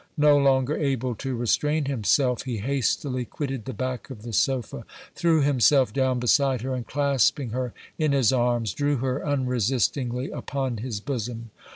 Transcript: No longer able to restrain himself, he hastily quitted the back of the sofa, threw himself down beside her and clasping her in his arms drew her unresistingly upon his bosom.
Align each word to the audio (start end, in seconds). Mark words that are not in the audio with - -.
No 0.17 0.35
longer 0.35 0.75
able 0.77 1.13
to 1.17 1.35
restrain 1.35 1.85
himself, 1.85 2.41
he 2.45 2.57
hastily 2.57 3.23
quitted 3.23 3.65
the 3.65 3.71
back 3.73 4.09
of 4.09 4.23
the 4.23 4.33
sofa, 4.33 4.83
threw 5.13 5.41
himself 5.43 5.93
down 5.93 6.19
beside 6.19 6.61
her 6.61 6.73
and 6.73 6.87
clasping 6.87 7.51
her 7.51 7.71
in 7.99 8.11
his 8.11 8.33
arms 8.33 8.73
drew 8.73 8.95
her 8.97 9.23
unresistingly 9.23 10.31
upon 10.31 10.77
his 10.77 10.99
bosom. 11.01 11.51